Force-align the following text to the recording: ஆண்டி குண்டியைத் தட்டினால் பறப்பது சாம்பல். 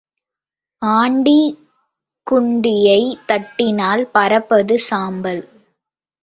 ஆண்டி 0.81 1.35
குண்டியைத் 2.27 3.19
தட்டினால் 3.27 4.03
பறப்பது 4.11 4.77
சாம்பல். 4.79 5.43